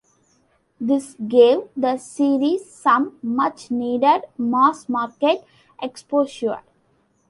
[0.79, 5.45] This gave the series some much-needed mass-market
[5.79, 6.63] exposure.